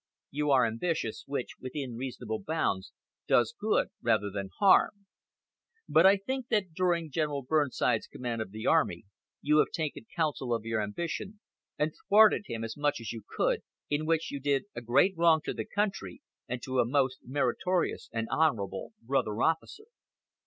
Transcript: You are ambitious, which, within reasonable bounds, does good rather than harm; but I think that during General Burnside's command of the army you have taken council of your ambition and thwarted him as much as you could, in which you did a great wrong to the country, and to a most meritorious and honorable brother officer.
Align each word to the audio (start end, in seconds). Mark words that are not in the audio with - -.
You 0.31 0.49
are 0.49 0.65
ambitious, 0.65 1.25
which, 1.27 1.57
within 1.59 1.95
reasonable 1.95 2.39
bounds, 2.41 2.91
does 3.27 3.53
good 3.55 3.89
rather 4.01 4.31
than 4.31 4.49
harm; 4.57 5.05
but 5.87 6.07
I 6.07 6.17
think 6.17 6.47
that 6.47 6.73
during 6.73 7.11
General 7.11 7.43
Burnside's 7.43 8.07
command 8.07 8.41
of 8.41 8.49
the 8.49 8.65
army 8.65 9.03
you 9.43 9.59
have 9.59 9.69
taken 9.71 10.07
council 10.15 10.55
of 10.55 10.65
your 10.65 10.81
ambition 10.81 11.39
and 11.77 11.93
thwarted 12.07 12.45
him 12.47 12.63
as 12.63 12.75
much 12.75 12.99
as 12.99 13.11
you 13.11 13.21
could, 13.37 13.61
in 13.91 14.07
which 14.07 14.31
you 14.31 14.39
did 14.39 14.63
a 14.75 14.81
great 14.81 15.15
wrong 15.15 15.39
to 15.43 15.53
the 15.53 15.65
country, 15.65 16.23
and 16.47 16.63
to 16.63 16.79
a 16.79 16.83
most 16.85 17.19
meritorious 17.23 18.09
and 18.11 18.27
honorable 18.31 18.93
brother 19.05 19.39
officer. 19.43 19.85